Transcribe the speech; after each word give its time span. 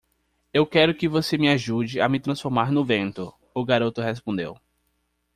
"Eu 0.51 0.65
quero 0.65 0.95
que 0.95 1.07
você 1.07 1.37
me 1.37 1.47
ajude 1.47 2.01
a 2.01 2.09
me 2.09 2.19
transformar 2.19 2.71
no 2.71 2.83
vento?" 2.83 3.31
o 3.53 3.63
garoto 3.63 4.01
respondeu. 4.01 4.57